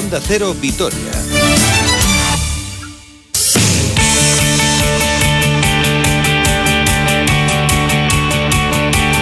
Onda 0.00 0.18
Cero 0.18 0.54
Vitoria. 0.58 1.12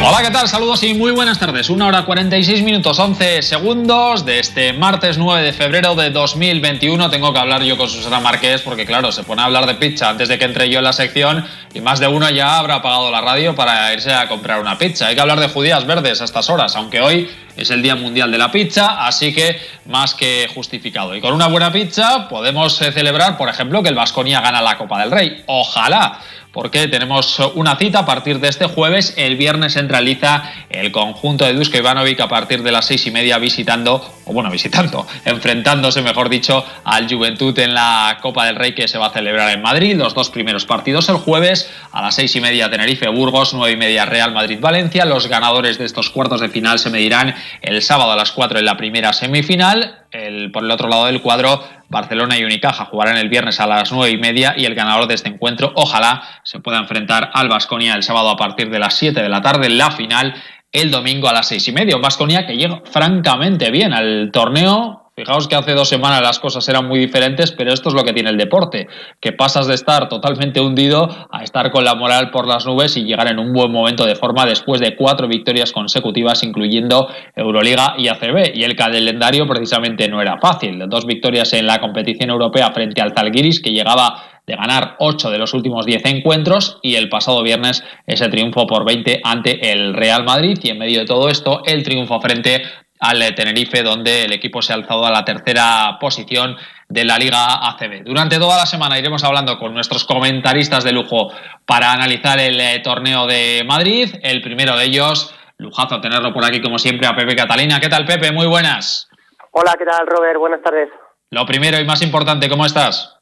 Hola, 0.07 0.23
¿qué 0.23 0.31
tal? 0.31 0.47
Saludos 0.47 0.85
y 0.85 0.95
muy 0.95 1.11
buenas 1.11 1.41
tardes. 1.41 1.69
Una 1.69 1.89
hora 1.89 2.05
46 2.05 2.63
minutos 2.63 2.97
11 2.97 3.43
segundos 3.43 4.25
de 4.25 4.39
este 4.39 4.73
martes 4.73 5.19
9 5.19 5.43
de 5.43 5.53
febrero 5.53 5.97
de 5.97 6.11
2021. 6.11 7.11
Tengo 7.11 7.33
que 7.33 7.41
hablar 7.41 7.65
yo 7.65 7.77
con 7.77 7.89
Susana 7.89 8.21
Márquez 8.21 8.63
porque, 8.63 8.87
claro, 8.87 9.11
se 9.11 9.25
pone 9.25 9.43
a 9.43 9.47
hablar 9.47 9.67
de 9.67 9.75
pizza 9.75 10.09
antes 10.09 10.29
de 10.29 10.39
que 10.39 10.45
entre 10.45 10.71
yo 10.71 10.79
en 10.79 10.85
la 10.85 10.93
sección 10.93 11.45
y 11.75 11.81
más 11.81 11.99
de 11.99 12.07
uno 12.07 12.31
ya 12.31 12.57
habrá 12.57 12.77
apagado 12.77 13.11
la 13.11 13.21
radio 13.21 13.57
para 13.57 13.93
irse 13.93 14.13
a 14.13 14.29
comprar 14.29 14.61
una 14.61 14.79
pizza. 14.79 15.09
Hay 15.09 15.17
que 15.17 15.21
hablar 15.21 15.41
de 15.41 15.49
judías 15.49 15.85
verdes 15.87 16.21
a 16.21 16.25
estas 16.25 16.49
horas, 16.49 16.77
aunque 16.77 17.01
hoy 17.01 17.29
es 17.59 17.71
el 17.71 17.83
Día 17.83 17.97
Mundial 17.97 18.31
de 18.31 18.39
la 18.39 18.53
Pizza, 18.53 19.05
así 19.05 19.35
que 19.35 19.61
más 19.87 20.15
que 20.15 20.49
justificado. 20.55 21.15
Y 21.15 21.21
con 21.21 21.35
una 21.35 21.49
buena 21.49 21.73
pizza 21.73 22.29
podemos 22.29 22.81
eh, 22.81 22.93
celebrar, 22.93 23.37
por 23.37 23.49
ejemplo, 23.49 23.83
que 23.83 23.89
el 23.89 23.95
Vasconia 23.95 24.41
gana 24.41 24.63
la 24.63 24.79
Copa 24.79 25.01
del 25.01 25.11
Rey. 25.11 25.43
Ojalá 25.47 26.21
porque 26.53 26.89
tenemos 26.89 27.39
una 27.55 27.77
cita 27.77 28.01
a 28.01 28.07
partir 28.07 28.41
de 28.41 28.49
este 28.49 28.67
jueves. 28.67 29.15
El 29.17 29.37
viernes 29.37 29.75
centraliza 29.75 30.43
el 30.71 30.91
conjunto 30.91 31.45
de 31.45 31.53
Dusko 31.53 31.79
Ivanovic 31.79 32.21
a 32.21 32.29
partir 32.29 32.63
de 32.63 32.73
las 32.73 32.87
seis 32.87 33.07
y 33.07 33.11
media 33.11 33.39
visitando, 33.39 34.05
o 34.25 34.33
bueno, 34.33 34.51
visitando, 34.51 35.07
enfrentándose, 35.25 36.03
mejor 36.03 36.29
dicho, 36.29 36.65
al 36.85 37.09
Juventud 37.09 37.57
en 37.59 37.75
la 37.75 38.19
Copa 38.21 38.47
del 38.47 38.57
Rey 38.57 38.75
que 38.75 38.89
se 38.89 38.99
va 38.99 39.07
a 39.07 39.11
celebrar 39.11 39.51
en 39.51 39.63
Madrid. 39.63 39.97
Los 39.97 40.15
dos 40.15 40.31
primeros 40.31 40.65
partidos 40.65 41.09
el 41.09 41.17
jueves 41.17 41.71
a 41.93 42.03
las 42.03 42.15
seis 42.15 42.35
y 42.35 42.41
media 42.41 42.71
Tenerife 42.71 43.09
Burgos, 43.09 43.55
nueve 43.55 43.75
y 43.75 43.77
media 43.77 44.05
Real 44.05 44.33
Madrid 44.33 44.59
Valencia. 44.61 45.05
Los 45.05 45.29
ganadores 45.29 45.79
de 45.79 45.85
estos 45.85 46.11
cuartos 46.11 46.41
de 46.41 46.49
final 46.49 46.79
se 46.79 46.91
medirán 46.91 47.35
el 47.63 47.83
sábado 47.83 48.13
a 48.13 48.17
las 48.17 48.33
cuatro 48.33 48.59
en 48.59 48.65
la 48.65 48.77
primera 48.77 49.13
semifinal. 49.13 50.05
El, 50.11 50.51
por 50.53 50.65
el 50.65 50.71
otro 50.71 50.89
lado 50.89 51.07
del 51.07 51.21
cuadro, 51.21 51.63
Barcelona 51.89 52.39
y 52.39 52.45
Unicaja 52.45 52.87
jugarán 52.87 53.17
el 53.17 53.29
viernes 53.29 53.61
a 53.61 53.67
las 53.67 53.93
nueve 53.93 54.11
y 54.11 54.19
media 54.19 54.55
y 54.57 54.65
el 54.65 54.75
ganador 54.75 55.07
de 55.07 55.15
este 55.15 55.29
encuentro, 55.29 55.73
ojalá, 55.75 56.23
se 56.45 56.61
pueda 56.61 56.79
enfrentar 56.79 57.31
al 57.35 57.49
Vasconia 57.49 57.95
el 57.95 58.03
sábado 58.03 58.31
a 58.31 58.37
partir 58.37 58.71
de 58.71 58.79
las 58.79 58.95
7 58.95 59.23
de 59.23 59.29
la 59.29 59.43
tarde, 59.43 59.69
la 59.69 59.91
final 59.91 60.35
el 60.73 60.91
domingo 60.91 61.29
a 61.29 61.33
las 61.33 61.49
seis 61.49 61.67
y 61.69 61.73
media. 61.73 61.97
Un 61.97 62.03
Vasconia 62.03 62.47
que 62.47 62.57
llega 62.57 62.83
francamente 62.85 63.71
bien 63.71 63.93
al 63.93 64.31
torneo 64.33 65.08
Fijaos 65.19 65.49
que 65.49 65.57
hace 65.57 65.73
dos 65.73 65.89
semanas 65.89 66.23
las 66.23 66.39
cosas 66.39 66.69
eran 66.69 66.87
muy 66.87 67.01
diferentes, 67.01 67.51
pero 67.51 67.73
esto 67.73 67.89
es 67.89 67.95
lo 67.97 68.05
que 68.05 68.13
tiene 68.13 68.31
el 68.31 68.37
deporte, 68.37 68.87
que 69.21 69.33
pasas 69.33 69.67
de 69.67 69.75
estar 69.75 70.09
totalmente 70.09 70.61
hundido 70.61 71.09
a 71.29 71.43
estar 71.43 71.73
con 71.73 71.85
la 71.85 71.97
moral 71.97 72.31
por 72.31 72.47
las 72.47 72.65
nubes 72.67 72.97
y 72.97 73.03
llegar 73.03 73.27
en 73.27 73.41
un 73.41 73.53
buen 73.53 73.73
momento 73.73 74.07
de 74.07 74.15
forma 74.15 74.47
después 74.47 74.81
de 74.81 74.95
cuatro 74.95 75.27
victorias 75.27 75.73
consecutivas, 75.73 76.45
incluyendo 76.45 77.09
Euroliga 77.35 77.95
y 77.99 78.07
ACB. 78.07 78.53
Y 78.55 78.63
el 78.63 78.77
calendario 78.77 79.45
precisamente 79.49 80.07
no 80.07 80.23
era 80.23 80.39
fácil. 80.39 80.85
Dos 80.89 81.05
victorias 81.05 81.53
en 81.53 81.67
la 81.67 81.81
competición 81.81 82.31
europea 82.31 82.71
frente 82.71 83.01
al 83.01 83.13
Zalgiris, 83.13 83.59
que 83.61 83.73
llegaba 83.73 84.23
de 84.47 84.55
ganar 84.55 84.95
ocho 85.01 85.31
de 85.31 85.39
los 85.39 85.53
últimos 85.53 85.85
diez 85.85 86.03
encuentros 86.05 86.79
y 86.81 86.95
el 86.95 87.09
pasado 87.09 87.43
viernes 87.43 87.83
ese 88.07 88.29
triunfo 88.29 88.69
por 88.69 88.87
20 88.87 89.21
ante 89.25 89.73
el 89.73 89.95
Real 89.95 90.25
Madrid 90.25 90.59
y 90.63 90.71
en 90.71 90.79
medio 90.79 91.01
de 91.01 91.07
todo 91.07 91.29
esto 91.29 91.63
el 91.67 91.83
triunfo 91.83 92.19
frente 92.21 92.63
al 93.01 93.35
Tenerife, 93.35 93.83
donde 93.83 94.25
el 94.25 94.33
equipo 94.33 94.63
se 94.63 94.73
ha 94.73 94.77
alzado 94.77 95.07
a 95.07 95.11
la 95.11 95.25
tercera 95.25 95.99
posición 96.01 96.57
de 96.89 97.05
la 97.05 97.19
Liga 97.19 97.69
ACB. 97.69 98.05
Durante 98.05 98.39
toda 98.39 98.57
la 98.57 98.67
semana 98.67 98.99
iremos 98.99 99.23
hablando 99.25 99.59
con 99.59 99.75
nuestros 99.75 100.05
comentaristas 100.05 100.85
de 100.85 100.93
lujo 100.93 101.31
para 101.67 101.93
analizar 101.93 102.39
el 102.41 102.59
eh, 102.61 102.81
torneo 102.83 103.27
de 103.27 103.63
Madrid. 103.67 104.09
El 104.23 104.41
primero 104.43 104.77
de 104.77 104.85
ellos, 104.85 105.35
lujazo 105.59 106.01
tenerlo 106.01 106.33
por 106.33 106.45
aquí 106.45 106.61
como 106.61 106.79
siempre, 106.79 107.07
a 107.07 107.15
Pepe 107.15 107.37
Catalina. 107.37 107.79
¿Qué 107.81 107.89
tal, 107.89 108.07
Pepe? 108.07 108.33
Muy 108.33 108.47
buenas. 108.47 109.09
Hola, 109.53 109.75
¿qué 109.79 109.85
tal, 109.85 110.07
Robert? 110.07 110.39
Buenas 110.39 110.63
tardes. 110.63 110.89
Lo 111.31 111.45
primero 111.45 111.79
y 111.79 111.85
más 111.85 112.03
importante, 112.03 112.49
¿cómo 112.49 112.65
estás? 112.65 113.19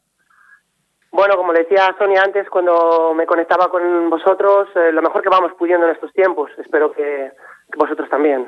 Bueno, 1.10 1.36
como 1.36 1.52
le 1.52 1.60
decía 1.60 1.94
Sonia 1.98 2.22
antes, 2.22 2.48
cuando 2.50 3.14
me 3.14 3.26
conectaba 3.26 3.68
con 3.68 4.10
vosotros, 4.10 4.68
eh, 4.76 4.92
lo 4.92 5.02
mejor 5.02 5.22
que 5.22 5.30
vamos 5.30 5.52
pudiendo 5.58 5.86
en 5.86 5.94
estos 5.94 6.12
tiempos. 6.12 6.50
Espero 6.58 6.92
que 6.92 7.32
vosotros 7.76 8.08
también. 8.10 8.46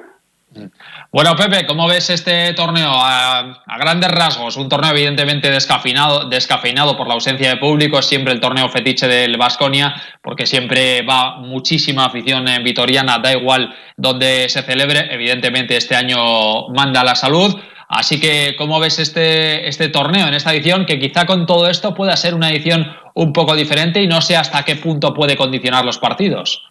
Bueno, 1.12 1.36
Pepe, 1.36 1.66
¿cómo 1.66 1.86
ves 1.86 2.10
este 2.10 2.53
torneo 2.54 2.91
a, 2.92 3.62
grandes 3.78 4.10
rasgos? 4.10 4.56
Un 4.56 4.69
torneo 4.69 4.91
evidentemente 4.91 5.50
descafeinado, 5.50 6.28
descafeinado 6.28 6.97
por 6.97 7.06
la 7.06 7.14
ausencia 7.14 7.50
de 7.50 7.56
público, 7.56 7.98
es 7.98 8.06
siempre 8.06 8.32
el 8.32 8.41
torneo 8.41 8.69
fetiche 8.69 9.06
del 9.06 9.36
Vasconia, 9.36 9.94
porque 10.22 10.47
siempre 10.47 11.03
va 11.03 11.36
muchísima 11.36 12.06
afición 12.06 12.48
en 12.48 12.64
vitoriana, 12.64 13.19
da 13.19 13.32
igual 13.32 13.75
donde 13.97 14.48
se 14.48 14.62
celebre, 14.62 15.12
evidentemente 15.12 15.76
este 15.76 15.97
año 15.97 16.69
manda 16.69 17.04
la 17.04 17.15
salud. 17.15 17.54
Así 17.88 18.20
que, 18.20 18.54
¿cómo 18.59 18.80
ves 18.80 18.98
este, 18.98 19.66
este 19.66 19.88
torneo 19.88 20.28
en 20.28 20.34
esta 20.34 20.53
edición? 20.53 20.84
Que 20.84 20.98
quizá 20.98 21.25
con 21.25 21.47
todo 21.47 21.69
esto 21.69 21.94
pueda 21.94 22.16
ser 22.16 22.34
una 22.34 22.50
edición 22.50 22.94
un 23.15 23.32
poco 23.32 23.54
diferente 23.54 24.03
y 24.03 24.06
no 24.06 24.20
sé 24.20 24.36
hasta 24.36 24.65
qué 24.65 24.76
punto 24.76 25.15
puede 25.15 25.36
condicionar 25.36 25.84
los 25.84 25.98
partidos. 25.98 26.69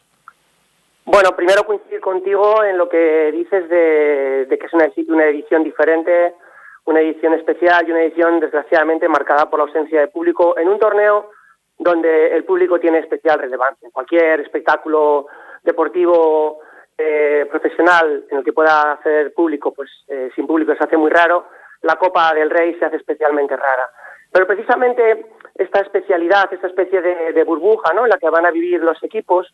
Bueno, 1.10 1.30
primero 1.38 1.64
coincidir 1.64 2.02
contigo 2.02 2.66
en 2.66 2.78
lo 2.78 2.90
que 2.90 3.32
dices 3.32 3.70
de, 3.70 4.46
que 4.50 4.66
es 4.66 4.74
una, 4.74 4.92
una 5.08 5.26
edición 5.28 5.64
diferente, 5.64 6.36
una 6.84 7.00
edición 7.00 7.34
especial 7.34 7.88
y 7.88 7.92
una 7.92 8.02
edición 8.02 8.42
desgraciadamente 8.42 9.08
marcada 9.08 9.50
por 9.50 9.60
la 9.60 9.68
ausencia 9.68 10.02
de 10.02 10.10
público 10.10 10.58
en 10.58 10.68
un 10.68 10.78
torneo 10.78 11.32
donde 11.80 12.36
el 12.36 12.44
público 12.44 12.78
tiene 12.82 13.00
especial 13.00 13.40
relevancia. 13.40 13.88
Cualquier 13.94 14.42
espectáculo 14.42 15.28
deportivo 15.64 16.60
eh, 16.98 17.48
profesional 17.50 18.26
en 18.30 18.40
el 18.40 18.44
que 18.44 18.52
pueda 18.52 18.92
hacer 18.92 19.34
público, 19.34 19.72
pues 19.74 19.90
eh, 20.10 20.30
sin 20.36 20.46
público 20.46 20.76
se 20.76 20.84
hace 20.84 20.98
muy 20.98 21.10
raro. 21.10 21.48
La 21.84 21.96
Copa 21.96 22.34
del 22.34 22.50
Rey 22.50 22.76
se 22.78 22.84
hace 22.84 22.98
especialmente 22.98 23.56
rara. 23.56 23.90
Pero 24.30 24.46
precisamente 24.46 25.26
esta 25.56 25.80
especialidad, 25.80 26.52
esta 26.52 26.68
especie 26.68 27.02
de, 27.02 27.32
de 27.32 27.44
burbuja 27.46 27.94
¿no? 27.94 28.04
en 28.04 28.10
la 28.10 28.18
que 28.18 28.30
van 28.30 28.46
a 28.46 28.52
vivir 28.52 28.82
los 28.82 29.02
equipos, 29.02 29.54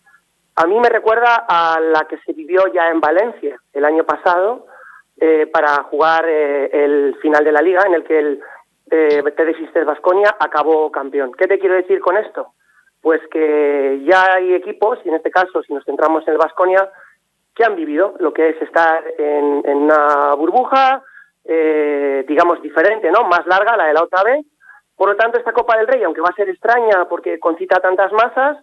a 0.56 0.68
mí 0.68 0.80
me 0.80 0.90
recuerda 0.90 1.46
a 1.48 1.80
la 1.80 2.06
que 2.08 2.18
se 2.20 2.34
vivió 2.34 2.68
ya 2.74 2.90
en 2.90 3.00
Valencia 3.00 3.58
el 3.74 3.86
año 3.86 4.04
pasado 4.04 4.68
eh, 5.20 5.48
para 5.48 5.84
jugar 5.84 6.26
eh, 6.28 6.70
el 6.72 7.16
final 7.22 7.44
de 7.44 7.52
la 7.52 7.62
liga 7.62 7.84
en 7.86 7.94
el 7.96 8.04
que 8.04 8.20
el 8.20 8.42
eh, 8.92 9.24
TD 9.24 9.86
Vasconia 9.86 10.36
acabó 10.40 10.92
campeón. 10.92 11.32
¿Qué 11.34 11.48
te 11.48 11.60
quiero 11.60 11.76
decir 11.76 12.00
con 12.00 12.18
esto? 12.18 12.54
Pues 13.02 13.22
que 13.32 14.02
ya 14.06 14.34
hay 14.34 14.54
equipos, 14.54 15.00
y 15.04 15.10
en 15.10 15.16
este 15.16 15.32
caso 15.32 15.62
si 15.64 15.74
nos 15.74 15.84
centramos 15.86 16.28
en 16.28 16.34
el 16.34 16.40
Vasconia, 16.40 16.90
que 17.56 17.64
han 17.64 17.76
vivido 17.76 18.16
lo 18.20 18.34
que 18.34 18.50
es 18.50 18.62
estar 18.62 19.04
en, 19.18 19.62
en 19.66 19.78
una 19.78 20.34
burbuja, 20.36 21.04
eh, 21.46 22.24
digamos, 22.28 22.62
diferente, 22.62 23.12
¿no? 23.12 23.24
Más 23.24 23.46
larga, 23.46 23.76
la 23.76 23.86
de 23.86 23.94
la 23.94 24.04
otra 24.04 24.24
vez. 24.24 24.46
Por 24.96 25.10
lo 25.10 25.16
tanto, 25.16 25.38
esta 25.38 25.52
Copa 25.52 25.78
del 25.78 25.88
Rey, 25.88 26.04
aunque 26.04 26.22
va 26.22 26.30
a 26.30 26.36
ser 26.36 26.50
extraña 26.50 27.06
porque 27.10 27.40
concita 27.40 27.80
tantas 27.80 28.12
masas, 28.14 28.58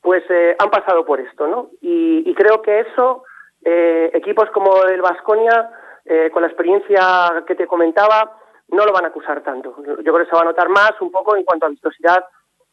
pues 0.00 0.24
eh, 0.30 0.56
han 0.58 0.70
pasado 0.70 1.04
por 1.04 1.20
esto, 1.20 1.46
¿no? 1.46 1.70
Y, 1.80 2.34
creo 2.34 2.62
que 2.62 2.80
eso, 2.80 3.24
eh, 3.62 4.10
equipos 4.14 4.50
como 4.50 4.84
el 4.84 5.02
Vasconia, 5.02 5.70
eh, 6.04 6.30
con 6.32 6.42
la 6.42 6.48
experiencia 6.48 7.44
que 7.46 7.54
te 7.54 7.66
comentaba, 7.66 8.38
no 8.68 8.84
lo 8.86 8.92
van 8.92 9.04
a 9.04 9.08
acusar 9.08 9.42
tanto. 9.42 9.76
Yo 9.84 9.96
creo 9.96 10.18
que 10.24 10.30
se 10.30 10.36
va 10.36 10.42
a 10.42 10.46
notar 10.46 10.68
más 10.68 10.92
un 11.00 11.10
poco 11.10 11.36
en 11.36 11.44
cuanto 11.44 11.66
a 11.66 11.70
vistosidad 11.70 12.24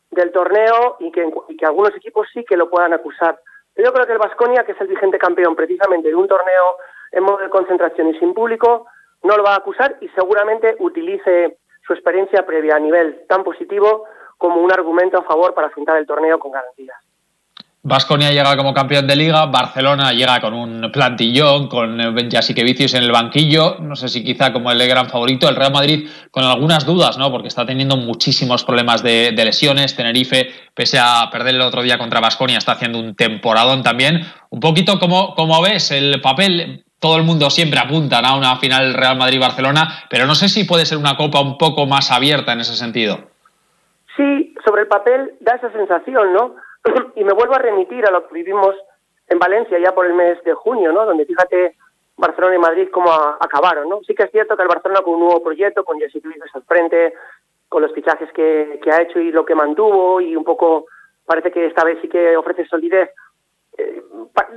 del 0.09 0.31
torneo 0.31 0.95
y 0.99 1.11
que, 1.11 1.29
y 1.49 1.57
que 1.57 1.65
algunos 1.65 1.93
equipos 1.95 2.27
sí 2.33 2.45
que 2.45 2.55
lo 2.55 2.69
puedan 2.69 2.93
acusar. 2.93 3.39
Pero 3.73 3.89
yo 3.89 3.93
creo 3.93 4.05
que 4.05 4.13
el 4.13 4.19
Vasconia, 4.19 4.63
que 4.63 4.71
es 4.71 4.81
el 4.81 4.87
vigente 4.87 5.19
campeón 5.19 5.55
precisamente 5.55 6.07
de 6.07 6.15
un 6.15 6.27
torneo 6.27 6.77
en 7.11 7.23
modo 7.23 7.39
de 7.39 7.49
concentración 7.49 8.09
y 8.09 8.19
sin 8.19 8.33
público, 8.33 8.87
no 9.23 9.35
lo 9.35 9.43
va 9.43 9.53
a 9.53 9.57
acusar 9.57 9.97
y 10.01 10.07
seguramente 10.09 10.75
utilice 10.79 11.57
su 11.85 11.93
experiencia 11.93 12.45
previa 12.45 12.75
a 12.75 12.79
nivel 12.79 13.25
tan 13.27 13.43
positivo 13.43 14.05
como 14.37 14.61
un 14.61 14.71
argumento 14.71 15.17
a 15.17 15.23
favor 15.23 15.53
para 15.53 15.67
afrontar 15.67 15.97
el 15.97 16.05
torneo 16.05 16.39
con 16.39 16.51
garantías. 16.51 16.97
Vasconia 17.83 18.31
llega 18.31 18.57
como 18.57 18.73
campeón 18.73 19.07
de 19.07 19.15
liga, 19.15 19.45
Barcelona 19.45 20.11
llega 20.11 20.41
con 20.41 20.53
un 20.53 20.91
plantillón, 20.91 21.69
con 21.69 21.97
Vicius 21.97 22.93
en 22.95 23.03
el 23.03 23.11
banquillo, 23.11 23.77
no 23.79 23.95
sé 23.95 24.09
si 24.09 24.25
quizá 24.25 24.51
como 24.51 24.71
el 24.71 24.87
gran 24.87 25.07
favorito, 25.07 25.47
el 25.47 25.55
Real 25.55 25.71
Madrid 25.71 26.09
con 26.29 26.43
algunas 26.43 26.85
dudas, 26.85 27.17
¿no? 27.17 27.31
Porque 27.31 27.47
está 27.47 27.65
teniendo 27.65 27.95
muchísimos 27.95 28.65
problemas 28.65 29.03
de, 29.03 29.31
lesiones, 29.31 29.95
Tenerife, 29.95 30.49
pese 30.73 30.99
a 30.99 31.29
perder 31.31 31.55
el 31.55 31.61
otro 31.61 31.81
día 31.81 31.97
contra 31.97 32.19
Vasconia, 32.19 32.57
está 32.57 32.73
haciendo 32.73 32.99
un 32.99 33.15
temporadón 33.15 33.83
también. 33.83 34.21
Un 34.49 34.59
poquito 34.59 34.99
como, 34.99 35.33
como 35.33 35.61
ves 35.61 35.91
el 35.91 36.19
papel, 36.19 36.83
todo 36.99 37.15
el 37.15 37.23
mundo 37.23 37.49
siempre 37.49 37.79
apunta 37.79 38.19
a 38.19 38.35
una 38.35 38.57
final 38.57 38.95
Real 38.95 39.17
Madrid-Barcelona, 39.17 40.03
pero 40.09 40.25
no 40.25 40.35
sé 40.35 40.49
si 40.49 40.65
puede 40.65 40.85
ser 40.85 40.97
una 40.97 41.15
copa 41.15 41.39
un 41.39 41.57
poco 41.57 41.85
más 41.85 42.11
abierta 42.11 42.51
en 42.51 42.59
ese 42.59 42.75
sentido. 42.75 43.29
Sí, 44.17 44.53
sobre 44.65 44.81
el 44.81 44.87
papel 44.87 45.31
da 45.39 45.53
esa 45.55 45.71
sensación, 45.71 46.33
¿no? 46.33 46.55
Y 47.15 47.23
me 47.23 47.33
vuelvo 47.33 47.55
a 47.55 47.59
remitir 47.59 48.05
a 48.05 48.11
lo 48.11 48.27
que 48.27 48.33
vivimos 48.33 48.75
en 49.27 49.39
Valencia 49.39 49.77
ya 49.79 49.93
por 49.93 50.05
el 50.05 50.13
mes 50.13 50.41
de 50.43 50.53
junio, 50.53 50.91
¿no? 50.91 51.05
Donde 51.05 51.25
fíjate 51.25 51.75
Barcelona 52.15 52.55
y 52.55 52.59
Madrid 52.59 52.89
cómo 52.91 53.11
acabaron, 53.11 53.89
¿no? 53.89 54.01
Sí 54.05 54.15
que 54.15 54.23
es 54.23 54.31
cierto 54.31 54.55
que 54.55 54.63
el 54.63 54.69
Barcelona 54.69 55.01
con 55.01 55.15
un 55.15 55.21
nuevo 55.21 55.43
proyecto, 55.43 55.83
con 55.83 55.99
Jesse 55.99 56.23
Luis 56.23 56.37
al 56.53 56.63
frente, 56.63 57.13
con 57.69 57.81
los 57.81 57.93
fichajes 57.93 58.31
que, 58.31 58.79
ha 58.91 59.01
hecho 59.01 59.19
y 59.19 59.31
lo 59.31 59.45
que 59.45 59.55
mantuvo 59.55 60.21
y 60.21 60.35
un 60.35 60.43
poco 60.43 60.85
parece 61.25 61.51
que 61.51 61.65
esta 61.65 61.83
vez 61.83 61.99
sí 62.01 62.07
que 62.07 62.37
ofrece 62.37 62.65
solidez, 62.65 63.09
eh, 63.77 64.01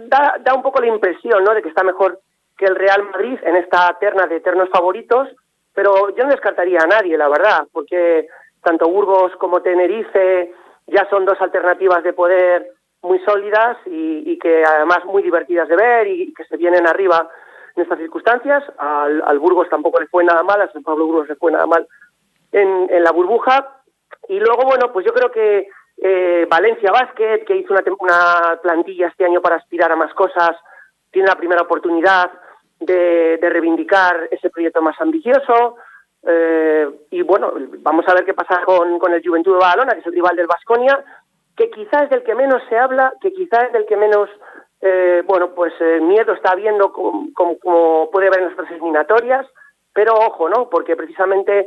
da, 0.07 0.37
da 0.41 0.55
un 0.55 0.63
poco 0.63 0.81
la 0.81 0.87
impresión, 0.87 1.43
¿no? 1.43 1.53
De 1.53 1.63
que 1.63 1.69
está 1.69 1.83
mejor 1.83 2.21
que 2.57 2.67
el 2.67 2.77
Real 2.77 3.03
Madrid 3.11 3.39
en 3.43 3.57
esta 3.57 3.97
terna 3.99 4.27
de 4.27 4.37
eternos 4.37 4.69
favoritos, 4.71 5.29
pero 5.75 6.15
yo 6.15 6.25
no 6.25 6.31
descartaría 6.31 6.79
a 6.83 6.87
nadie, 6.87 7.17
la 7.17 7.29
verdad, 7.29 7.67
porque 7.73 8.29
tanto 8.63 8.89
Burgos 8.89 9.33
como 9.37 9.63
Tenerife 9.63 10.53
ya 10.91 11.09
son 11.09 11.25
dos 11.25 11.41
alternativas 11.41 12.03
de 12.03 12.13
poder 12.13 12.71
muy 13.03 13.19
sólidas 13.21 13.79
y, 13.87 14.39
que 14.39 14.63
además 14.65 15.05
muy 15.07 15.23
divertidas 15.23 15.69
de 15.69 15.77
ver 15.77 16.07
y, 16.07 16.35
que 16.35 16.45
se 16.45 16.57
vienen 16.57 16.87
arriba 16.87 17.29
en 17.77 17.83
estas 17.83 17.99
circunstancias. 17.99 18.63
Al, 18.79 19.39
Burgos 19.39 19.69
tampoco 19.69 20.01
le 20.01 20.07
fue 20.09 20.25
nada 20.25 20.43
mal, 20.43 20.61
a 20.61 20.73
San 20.73 20.83
Pablo 20.83 21.07
Burgos 21.07 21.29
le 21.29 21.37
fue 21.37 21.53
nada 21.53 21.67
mal 21.67 21.87
en, 22.53 23.03
la 23.03 23.13
burbuja. 23.13 23.81
Y 24.29 24.39
luego, 24.39 24.65
bueno, 24.65 24.93
pues 24.93 25.07
yo 25.07 25.13
creo 25.13 25.31
que 25.31 25.69
eh, 26.03 26.47
Valencia 26.51 26.91
Basket, 26.93 27.45
que 27.47 27.57
hizo 27.57 27.73
una, 27.73 27.83
una, 27.99 28.61
plantilla 28.63 29.09
este 29.09 29.25
año 29.25 29.41
para 29.41 29.57
aspirar 29.57 29.91
a 29.93 29.97
más 29.97 30.13
cosas, 30.15 30.57
tiene 31.11 31.29
la 31.29 31.37
primera 31.37 31.63
oportunidad 31.63 32.31
de, 32.81 33.39
reivindicar 33.41 34.29
ese 34.31 34.51
proyecto 34.51 34.83
más 34.83 35.01
ambicioso. 35.01 35.77
Eh, 36.23 36.89
y 37.11 37.23
bueno, 37.23 37.53
vamos 37.79 38.05
a 38.09 38.15
ver 38.15 38.25
qué 38.25 38.35
pasa 38.35 38.63
con, 38.65 38.99
con 38.99 39.13
el 39.13 39.23
Juventud 39.25 39.53
de 39.55 39.59
Badalona, 39.59 39.95
que 39.95 40.01
es 40.01 40.07
el 40.07 40.13
rival 40.13 40.37
del 40.37 40.47
Vasconia, 40.47 41.03
que 41.57 41.71
quizás 41.71 42.05
es 42.05 42.11
del 42.11 42.23
que 42.23 42.35
menos 42.35 42.63
se 42.69 42.79
habla, 42.79 43.13
que 43.21 43.33
quizás 43.33 43.65
es 43.65 43.73
del 43.73 43.87
que 43.87 43.97
menos, 43.97 44.29
eh, 44.81 45.23
bueno, 45.27 45.51
pues 45.55 45.73
eh, 45.81 46.01
miedo 46.01 46.33
está 46.33 46.53
habiendo 46.53 46.93
como, 46.93 48.11
puede 48.11 48.29
haber 48.29 48.41
en 48.41 48.45
nuestras 48.47 48.71
eliminatorias, 48.71 49.47
pero 49.93 50.15
ojo, 50.15 50.49
¿no? 50.49 50.69
Porque 50.71 50.97
precisamente 50.97 51.67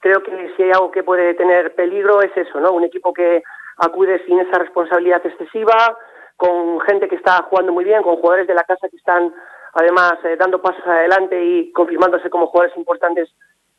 creo 0.00 0.22
que 0.22 0.52
si 0.56 0.62
hay 0.62 0.70
algo 0.70 0.90
que 0.90 1.02
puede 1.02 1.34
tener 1.34 1.74
peligro 1.74 2.22
es 2.22 2.36
eso, 2.36 2.60
¿no? 2.60 2.72
Un 2.72 2.84
equipo 2.84 3.12
que 3.12 3.42
acude 3.78 4.24
sin 4.26 4.40
esa 4.40 4.58
responsabilidad 4.58 5.24
excesiva, 5.24 5.96
con 6.36 6.80
gente 6.80 7.08
que 7.08 7.16
está 7.16 7.42
jugando 7.44 7.72
muy 7.72 7.84
bien, 7.84 8.02
con 8.02 8.16
jugadores 8.16 8.46
de 8.46 8.54
la 8.54 8.64
casa 8.64 8.88
que 8.88 8.96
están 8.96 9.32
además 9.74 10.14
eh, 10.24 10.36
dando 10.36 10.62
pasos 10.62 10.86
adelante 10.86 11.42
y 11.44 11.72
confirmándose 11.72 12.30
como 12.30 12.46
jugadores 12.46 12.76
importantes 12.76 13.28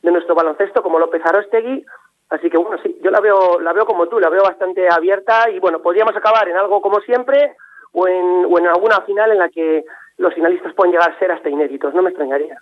de 0.06 0.12
nuestro 0.12 0.36
baloncesto, 0.36 0.82
como 0.82 1.00
López 1.00 1.22
Arostegui. 1.26 1.84
Así 2.30 2.50
que 2.50 2.58
bueno, 2.58 2.78
sí, 2.82 2.98
yo 3.04 3.12
la 3.12 3.20
veo, 3.20 3.60
la 3.60 3.74
veo 3.74 3.86
como 3.86 4.08
tú, 4.08 4.20
la 4.20 4.30
veo 4.30 4.44
bastante 4.44 4.88
abierta 4.90 5.50
y 5.50 5.60
bueno, 5.60 5.82
podríamos 5.82 6.16
acabar 6.16 6.48
en 6.48 6.58
algo 6.58 6.82
como 6.82 7.00
siempre 7.02 7.56
o 7.92 8.08
en, 8.08 8.46
o 8.50 8.58
en 8.58 8.68
alguna 8.68 9.02
final 9.02 9.32
en 9.32 9.40
la 9.40 9.50
que 9.50 9.84
los 10.18 10.34
finalistas 10.34 10.74
pueden 10.74 10.94
llegar 10.94 11.12
a 11.12 11.20
ser 11.20 11.32
hasta 11.32 11.50
inéditos, 11.50 11.94
no 11.94 12.02
me 12.02 12.10
extrañaría. 12.10 12.58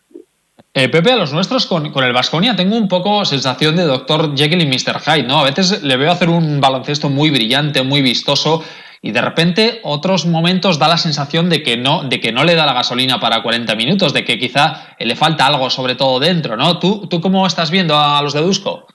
Eh, 0.73 0.89
Pepe, 0.89 1.11
a 1.11 1.17
los 1.17 1.33
nuestros 1.33 1.67
con, 1.67 1.91
con 1.91 2.03
el 2.03 2.13
Vasconia 2.13 2.55
tengo 2.55 2.75
un 2.75 2.87
poco 2.87 3.25
sensación 3.25 3.75
de 3.75 3.83
Dr. 3.83 4.35
Jekyll 4.35 4.61
y 4.61 4.65
Mr. 4.65 4.99
Hyde, 4.99 5.27
¿no? 5.27 5.39
A 5.39 5.43
veces 5.43 5.83
le 5.83 5.97
veo 5.97 6.11
hacer 6.11 6.29
un 6.29 6.59
baloncesto 6.59 7.09
muy 7.09 7.29
brillante, 7.29 7.83
muy 7.83 8.01
vistoso, 8.01 8.63
y 9.05 9.11
de 9.11 9.21
repente 9.21 9.81
otros 9.83 10.25
momentos 10.25 10.79
da 10.79 10.87
la 10.87 10.95
sensación 10.95 11.49
de 11.49 11.61
que 11.61 11.75
no, 11.75 12.03
de 12.07 12.21
que 12.21 12.31
no 12.31 12.45
le 12.45 12.55
da 12.55 12.65
la 12.65 12.73
gasolina 12.73 13.19
para 13.19 13.43
40 13.43 13.75
minutos, 13.75 14.13
de 14.13 14.23
que 14.23 14.39
quizá 14.39 14.95
le 14.97 15.15
falta 15.17 15.45
algo 15.45 15.69
sobre 15.69 15.95
todo 15.95 16.21
dentro, 16.21 16.55
¿no? 16.55 16.79
¿Tú, 16.79 17.05
tú 17.09 17.19
cómo 17.19 17.45
estás 17.45 17.69
viendo 17.69 17.95
a 17.95 18.21
los 18.23 18.33
de 18.33 18.39
Dusko? 18.39 18.87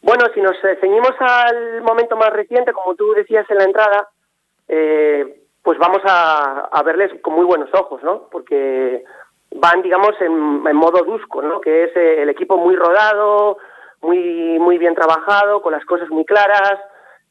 Bueno, 0.00 0.26
si 0.32 0.40
nos 0.40 0.54
eh, 0.62 0.78
ceñimos 0.80 1.10
al 1.18 1.82
momento 1.82 2.16
más 2.16 2.30
reciente, 2.30 2.72
como 2.72 2.94
tú 2.94 3.12
decías 3.14 3.44
en 3.50 3.58
la 3.58 3.64
entrada, 3.64 4.08
eh, 4.68 5.42
pues 5.60 5.76
vamos 5.76 6.02
a, 6.04 6.80
verles 6.84 7.10
con 7.20 7.34
muy 7.34 7.46
buenos 7.46 7.70
ojos, 7.74 8.00
¿no? 8.04 8.28
Porque 8.30 9.02
van, 9.56 9.82
digamos, 9.82 10.14
en, 10.20 10.30
modo 10.30 11.02
Dusko, 11.02 11.42
¿no? 11.42 11.60
Que 11.60 11.84
es 11.84 11.96
eh, 11.96 12.22
el 12.22 12.28
equipo 12.28 12.56
muy 12.58 12.76
rodado, 12.76 13.58
muy, 14.02 14.56
muy 14.60 14.78
bien 14.78 14.94
trabajado, 14.94 15.62
con 15.62 15.72
las 15.72 15.84
cosas 15.84 16.08
muy 16.10 16.24
claras, 16.24 16.78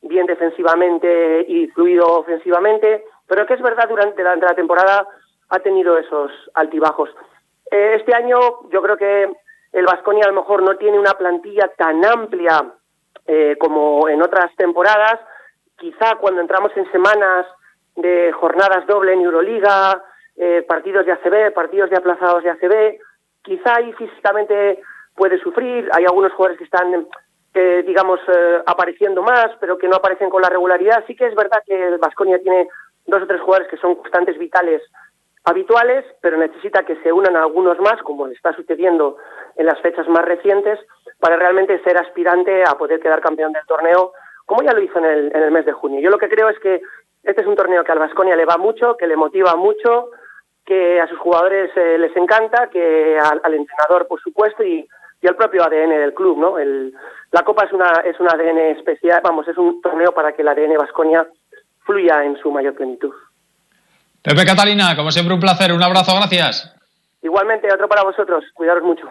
bien 0.04 0.26
defensivamente 0.26 1.46
y 1.48 1.68
fluido 1.68 2.06
ofensivamente, 2.20 3.04
pero 3.28 3.46
que 3.46 3.56
es 3.56 3.62
verdad 3.62 3.90
durante 3.90 4.22
la, 4.24 4.36
la 4.36 4.54
temporada 4.54 5.08
ha 5.50 5.60
tenido 5.60 5.98
esos 5.98 6.32
altibajos. 6.54 7.10
Eh, 7.72 7.96
este 8.00 8.16
año 8.16 8.40
yo 8.72 8.82
creo 8.82 8.98
que 8.98 9.30
el 9.72 9.86
Vasconia 9.86 10.26
a 10.26 10.32
lo 10.32 10.42
mejor 10.42 10.62
no 10.62 10.78
tiene 10.78 11.00
una 11.00 11.14
plantilla 11.14 11.72
tan 11.76 12.06
amplia 12.06 12.74
eh, 13.26 13.56
como 13.60 14.08
en 14.10 14.22
otras 14.22 14.56
temporadas. 14.56 15.20
Quizá 15.78 16.16
cuando 16.16 16.42
entramos 16.42 16.72
en 16.76 16.92
semanas 16.92 17.48
de 17.96 18.32
jornadas 18.34 18.86
doble 18.88 19.14
en 19.14 19.22
Euroliga, 19.22 20.04
eh, 20.36 20.64
partidos 20.68 21.06
de 21.06 21.14
ACB, 21.14 21.54
partidos 21.54 21.90
de 21.90 21.98
aplazados 21.98 22.44
de 22.44 22.50
ACB, 22.52 23.00
quizá 23.44 23.78
ahí 23.78 23.94
físicamente 23.94 24.82
puede 25.16 25.40
sufrir. 25.40 25.90
Hay 25.94 26.06
algunos 26.06 26.34
jugadores 26.34 26.58
que 26.58 26.66
están 26.66 27.08
eh, 27.54 27.84
digamos, 27.86 28.20
eh, 28.28 28.64
apareciendo 28.66 29.22
más, 29.22 29.52
pero 29.60 29.78
que 29.78 29.88
no 29.88 29.96
aparecen 29.96 30.30
con 30.30 30.42
la 30.42 30.50
regularidad. 30.50 31.04
Sí 31.06 31.16
que 31.16 31.28
es 31.28 31.36
verdad 31.36 31.62
que 31.66 31.88
el 31.88 31.98
Vasconia 32.00 32.42
tiene 32.42 32.68
dos 33.06 33.22
o 33.22 33.28
tres 33.28 33.42
jugadores 33.42 33.70
que 33.70 33.78
son 33.78 33.96
constantes 33.96 34.38
vitales 34.38 34.82
habituales, 35.46 36.06
pero 36.22 36.38
necesita 36.38 36.84
que 36.84 36.96
se 37.04 37.12
unan 37.12 37.36
algunos 37.36 37.78
más, 37.80 38.02
como 38.02 38.28
le 38.28 38.34
está 38.34 38.54
sucediendo 38.54 39.18
en 39.56 39.66
las 39.68 39.80
fechas 39.82 40.08
más 40.08 40.26
recientes, 40.26 40.80
para 41.20 41.36
realmente 41.36 41.82
ser 41.84 41.98
aspirante 41.98 42.64
a 42.64 42.76
poder 42.76 43.00
quedar 43.00 43.22
campeón 43.22 43.54
del 43.54 43.66
torneo, 43.68 44.14
como 44.46 44.64
ya 44.64 44.74
lo 44.74 44.82
hizo 44.82 44.98
en 45.00 45.06
el, 45.06 45.36
en 45.36 45.44
el 45.44 45.52
mes 45.52 45.66
de 45.66 45.74
junio. 45.74 46.00
Yo 46.00 46.10
lo 46.10 46.18
que 46.18 46.30
creo 46.30 46.50
es 46.50 46.58
que 46.60 46.82
este 47.24 47.42
es 47.42 47.48
un 47.48 47.56
torneo 47.56 47.84
que 47.84 47.92
al 47.92 48.00
Vasconia 48.00 48.36
le 48.36 48.46
va 48.46 48.58
mucho, 48.58 48.98
que 48.98 49.08
le 49.08 49.16
motiva 49.16 49.56
mucho, 49.56 50.10
que 50.66 51.00
a 51.00 51.08
sus 51.08 51.20
jugadores 51.20 51.72
eh, 51.76 51.98
les 51.98 52.16
encanta, 52.16 52.70
que 52.70 53.20
al 53.20 53.54
entrenador, 53.54 54.08
por 54.08 54.20
supuesto, 54.22 54.64
y 54.64 54.88
y 55.24 55.28
el 55.28 55.36
propio 55.36 55.64
ADN 55.64 55.90
del 55.90 56.14
club, 56.14 56.38
¿no? 56.38 56.60
El, 56.60 56.94
la 57.34 57.42
Copa 57.42 57.66
es 57.66 57.74
una 57.74 57.92
es 58.06 58.20
un 58.20 58.30
ADN 58.30 58.78
especial, 58.78 59.20
vamos, 59.24 59.48
es 59.48 59.58
un 59.58 59.82
torneo 59.82 60.12
para 60.14 60.34
que 60.34 60.44
el 60.44 60.48
ADN 60.48 60.78
Vasconia 60.78 61.28
fluya 61.84 62.24
en 62.24 62.38
su 62.38 62.52
mayor 62.52 62.76
plenitud. 62.76 63.12
Pepe 64.22 64.46
Catalina, 64.46 64.96
como 64.96 65.12
siempre 65.12 65.34
un 65.34 65.40
placer, 65.40 65.74
un 65.74 65.82
abrazo, 65.82 66.16
gracias. 66.16 66.74
Igualmente, 67.24 67.74
otro 67.74 67.88
para 67.88 68.04
vosotros, 68.04 68.46
cuidaros 68.54 68.84
mucho. 68.84 69.08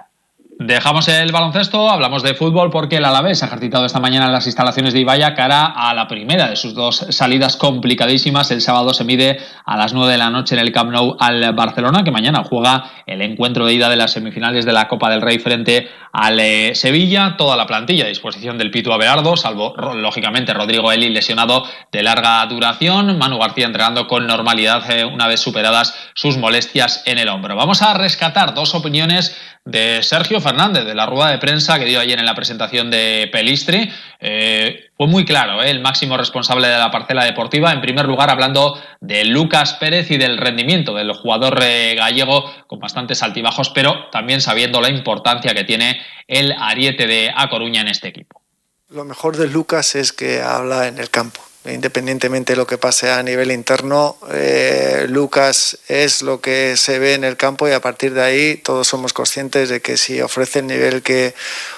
Dejamos 0.64 1.08
el 1.08 1.32
baloncesto, 1.32 1.90
hablamos 1.90 2.22
de 2.22 2.34
fútbol 2.34 2.70
porque 2.70 2.98
el 2.98 3.04
Alavés 3.04 3.42
ha 3.42 3.46
ejercitado 3.46 3.84
esta 3.84 3.98
mañana 3.98 4.26
en 4.26 4.32
las 4.32 4.46
instalaciones 4.46 4.92
de 4.92 5.00
Ibaya 5.00 5.34
cara 5.34 5.64
a 5.64 5.92
la 5.92 6.06
primera 6.06 6.48
de 6.48 6.54
sus 6.54 6.72
dos 6.72 7.04
salidas 7.08 7.56
complicadísimas. 7.56 8.48
El 8.52 8.60
sábado 8.60 8.94
se 8.94 9.02
mide 9.02 9.40
a 9.64 9.76
las 9.76 9.92
9 9.92 10.12
de 10.12 10.18
la 10.18 10.30
noche 10.30 10.54
en 10.54 10.60
el 10.60 10.70
Camp 10.70 10.92
Nou 10.92 11.16
al 11.18 11.52
Barcelona, 11.54 12.04
que 12.04 12.12
mañana 12.12 12.44
juega 12.44 12.84
el 13.06 13.22
encuentro 13.22 13.66
de 13.66 13.72
ida 13.72 13.88
de 13.88 13.96
las 13.96 14.12
semifinales 14.12 14.64
de 14.64 14.72
la 14.72 14.86
Copa 14.86 15.10
del 15.10 15.20
Rey 15.20 15.40
frente 15.40 15.88
al 16.12 16.38
eh, 16.38 16.76
Sevilla. 16.76 17.34
Toda 17.36 17.56
la 17.56 17.66
plantilla 17.66 18.04
a 18.04 18.08
disposición 18.08 18.56
del 18.56 18.70
Pitu 18.70 18.92
Abeardo, 18.92 19.36
salvo 19.36 19.74
lógicamente 19.76 20.54
Rodrigo 20.54 20.92
Eli 20.92 21.08
lesionado 21.08 21.64
de 21.90 22.02
larga 22.04 22.46
duración. 22.46 23.18
Manu 23.18 23.38
García 23.38 23.66
entrenando 23.66 24.06
con 24.06 24.28
normalidad 24.28 24.88
eh, 24.90 25.04
una 25.04 25.26
vez 25.26 25.40
superadas 25.40 25.98
sus 26.14 26.36
molestias 26.36 27.02
en 27.06 27.18
el 27.18 27.28
hombro. 27.28 27.56
Vamos 27.56 27.82
a 27.82 27.94
rescatar 27.94 28.54
dos 28.54 28.76
opiniones 28.76 29.36
de 29.64 30.02
Sergio 30.02 30.40
Fernández, 30.40 30.51
de 30.52 30.94
la 30.94 31.06
rueda 31.06 31.30
de 31.30 31.38
prensa 31.38 31.78
que 31.78 31.84
dio 31.84 31.98
ayer 31.98 32.18
en 32.18 32.26
la 32.26 32.34
presentación 32.34 32.90
de 32.90 33.28
Pelistri. 33.32 33.90
Eh, 34.20 34.90
fue 34.96 35.06
muy 35.06 35.24
claro, 35.24 35.62
eh, 35.62 35.70
el 35.70 35.80
máximo 35.80 36.16
responsable 36.16 36.68
de 36.68 36.78
la 36.78 36.90
parcela 36.90 37.24
deportiva, 37.24 37.72
en 37.72 37.80
primer 37.80 38.06
lugar 38.06 38.30
hablando 38.30 38.80
de 39.00 39.24
Lucas 39.24 39.74
Pérez 39.74 40.10
y 40.10 40.18
del 40.18 40.38
rendimiento 40.38 40.94
del 40.94 41.12
jugador 41.12 41.58
eh, 41.62 41.94
gallego 41.96 42.44
con 42.66 42.78
bastantes 42.78 43.22
altibajos, 43.22 43.70
pero 43.70 44.10
también 44.10 44.40
sabiendo 44.40 44.80
la 44.80 44.90
importancia 44.90 45.54
que 45.54 45.64
tiene 45.64 46.00
el 46.28 46.52
ariete 46.52 47.06
de 47.06 47.32
A 47.34 47.48
Coruña 47.48 47.80
en 47.80 47.88
este 47.88 48.08
equipo. 48.08 48.42
Lo 48.90 49.04
mejor 49.04 49.36
de 49.36 49.48
Lucas 49.48 49.94
es 49.94 50.12
que 50.12 50.42
habla 50.42 50.86
en 50.86 50.98
el 50.98 51.08
campo 51.10 51.40
independientemente 51.64 52.54
de 52.54 52.56
lo 52.56 52.66
que 52.66 52.78
pase 52.78 53.10
a 53.10 53.22
nivel 53.22 53.52
interno, 53.52 54.16
eh, 54.32 55.06
Lucas 55.08 55.78
es 55.88 56.22
lo 56.22 56.40
que 56.40 56.76
se 56.76 56.98
ve 56.98 57.14
en 57.14 57.24
el 57.24 57.36
campo 57.36 57.68
y 57.68 57.72
a 57.72 57.80
partir 57.80 58.14
de 58.14 58.22
ahí 58.22 58.56
todos 58.56 58.88
somos 58.88 59.12
conscientes 59.12 59.68
de 59.68 59.80
que 59.80 59.96
si 59.96 60.20
ofrece 60.20 60.58
el 60.58 60.66
nivel 60.66 61.02
que 61.02 61.34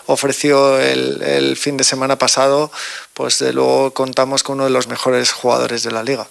ofreció 0.06 0.80
el, 0.80 1.56
fin 1.56 1.76
de 1.76 1.84
semana 1.84 2.16
pasado, 2.16 2.72
pues 3.12 3.38
de 3.38 3.52
luego 3.52 3.92
contamos 3.92 4.42
con 4.42 4.56
uno 4.56 4.64
de 4.64 4.70
los 4.70 4.88
mejores 4.88 5.32
jugadores 5.32 5.82
de 5.82 5.92
la 5.92 6.02
liga. 6.02 6.26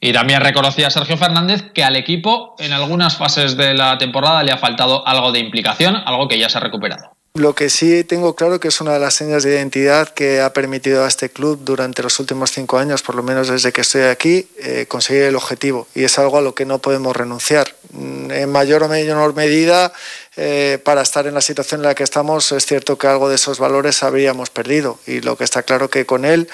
Y 0.00 0.12
también 0.12 0.40
reconocía 0.40 0.90
Sergio 0.90 1.16
Fernández 1.16 1.62
que 1.72 1.84
al 1.84 1.96
equipo 1.96 2.56
en 2.58 2.72
algunas 2.72 3.16
fases 3.16 3.56
de 3.56 3.74
la 3.74 3.98
temporada 3.98 4.42
le 4.42 4.52
ha 4.52 4.58
faltado 4.58 5.06
algo 5.06 5.32
de 5.32 5.38
implicación, 5.38 5.96
algo 5.96 6.28
que 6.28 6.38
ya 6.38 6.48
se 6.48 6.58
ha 6.58 6.60
recuperado. 6.60 7.11
Lo 7.34 7.54
que 7.54 7.70
sí 7.70 8.04
tengo 8.04 8.36
claro 8.36 8.60
que 8.60 8.68
es 8.68 8.82
una 8.82 8.92
de 8.92 8.98
las 8.98 9.14
señas 9.14 9.42
de 9.42 9.54
identidad 9.54 10.10
que 10.10 10.42
ha 10.42 10.52
permitido 10.52 11.02
a 11.02 11.08
este 11.08 11.30
club 11.30 11.60
durante 11.64 12.02
los 12.02 12.20
últimos 12.20 12.52
cinco 12.52 12.76
años, 12.76 13.02
por 13.02 13.14
lo 13.14 13.22
menos 13.22 13.48
desde 13.48 13.72
que 13.72 13.80
estoy 13.80 14.02
aquí, 14.02 14.46
eh, 14.58 14.84
conseguir 14.86 15.22
el 15.22 15.36
objetivo. 15.36 15.88
Y 15.94 16.04
es 16.04 16.18
algo 16.18 16.36
a 16.36 16.42
lo 16.42 16.54
que 16.54 16.66
no 16.66 16.80
podemos 16.80 17.16
renunciar. 17.16 17.74
Mm, 17.92 18.30
en 18.32 18.52
mayor 18.52 18.82
o 18.82 18.88
menor 18.88 19.34
medida, 19.34 19.94
eh, 20.36 20.78
para 20.84 21.00
estar 21.00 21.26
en 21.26 21.32
la 21.32 21.40
situación 21.40 21.80
en 21.80 21.86
la 21.86 21.94
que 21.94 22.04
estamos, 22.04 22.52
es 22.52 22.66
cierto 22.66 22.98
que 22.98 23.06
algo 23.06 23.30
de 23.30 23.36
esos 23.36 23.58
valores 23.58 24.02
habríamos 24.02 24.50
perdido. 24.50 24.98
Y 25.06 25.22
lo 25.22 25.38
que 25.38 25.44
está 25.44 25.62
claro 25.62 25.88
que 25.88 26.04
con 26.04 26.26
él, 26.26 26.50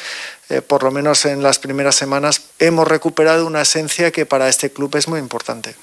eh, 0.48 0.62
por 0.62 0.84
lo 0.84 0.92
menos 0.92 1.24
en 1.24 1.42
las 1.42 1.58
primeras 1.58 1.96
semanas, 1.96 2.42
hemos 2.60 2.86
recuperado 2.86 3.46
una 3.46 3.62
esencia 3.62 4.12
que 4.12 4.26
para 4.26 4.48
este 4.48 4.70
club 4.70 4.94
es 4.94 5.08
muy 5.08 5.18
importante. 5.18 5.74